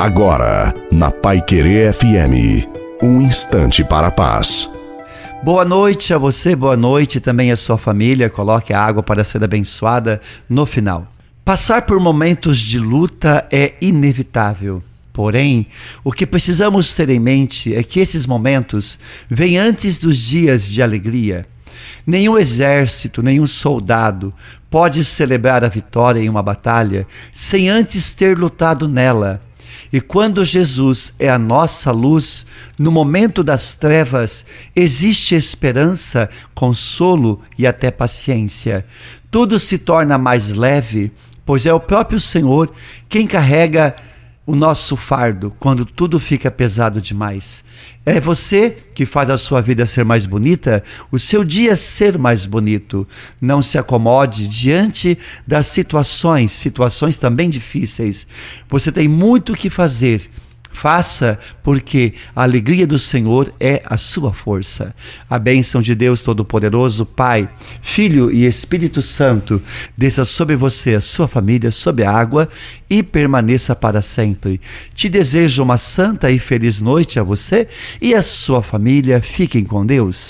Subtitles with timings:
[0.00, 2.66] Agora, na Pai Querer FM,
[3.02, 4.66] um instante para a paz.
[5.42, 8.30] Boa noite a você, boa noite também a sua família.
[8.30, 10.18] Coloque a água para ser abençoada
[10.48, 11.06] no final.
[11.44, 14.82] Passar por momentos de luta é inevitável.
[15.12, 15.66] Porém,
[16.02, 18.98] o que precisamos ter em mente é que esses momentos
[19.28, 21.46] vêm antes dos dias de alegria.
[22.06, 24.32] Nenhum exército, nenhum soldado
[24.70, 29.42] pode celebrar a vitória em uma batalha sem antes ter lutado nela.
[29.92, 32.46] E quando Jesus é a nossa luz,
[32.78, 38.86] no momento das trevas, existe esperança, consolo e até paciência.
[39.30, 41.12] Tudo se torna mais leve,
[41.44, 42.70] pois é o próprio Senhor
[43.08, 43.94] quem carrega
[44.46, 47.64] o nosso fardo quando tudo fica pesado demais.
[48.04, 50.82] É você que faz a sua vida ser mais bonita,
[51.12, 53.06] o seu dia ser mais bonito.
[53.40, 55.16] Não se acomode diante
[55.46, 58.26] das situações, situações também difíceis.
[58.68, 60.30] Você tem muito o que fazer
[60.80, 64.94] Faça, porque a alegria do Senhor é a sua força.
[65.28, 67.50] A bênção de Deus Todo-Poderoso, Pai,
[67.82, 69.60] Filho e Espírito Santo,
[69.94, 72.48] desça sobre você, a sua família, sobre a água
[72.88, 74.58] e permaneça para sempre.
[74.94, 77.68] Te desejo uma santa e feliz noite a você
[78.00, 79.20] e a sua família.
[79.20, 80.18] Fiquem com Deus.